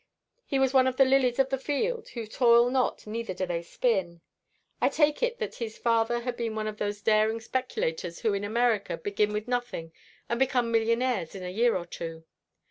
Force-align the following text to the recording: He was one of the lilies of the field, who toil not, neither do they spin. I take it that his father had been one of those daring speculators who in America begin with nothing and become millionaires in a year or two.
He 0.47 0.57
was 0.57 0.73
one 0.73 0.87
of 0.87 0.97
the 0.97 1.05
lilies 1.05 1.37
of 1.37 1.49
the 1.49 1.59
field, 1.59 2.09
who 2.15 2.25
toil 2.25 2.71
not, 2.71 3.05
neither 3.05 3.35
do 3.35 3.45
they 3.45 3.61
spin. 3.61 4.21
I 4.81 4.89
take 4.89 5.21
it 5.21 5.37
that 5.37 5.53
his 5.57 5.77
father 5.77 6.21
had 6.21 6.35
been 6.35 6.55
one 6.55 6.65
of 6.65 6.77
those 6.77 7.03
daring 7.03 7.39
speculators 7.39 8.21
who 8.21 8.33
in 8.33 8.43
America 8.43 8.97
begin 8.97 9.31
with 9.31 9.47
nothing 9.47 9.93
and 10.27 10.39
become 10.39 10.71
millionaires 10.71 11.35
in 11.35 11.43
a 11.43 11.51
year 11.51 11.75
or 11.77 11.85
two. 11.85 12.23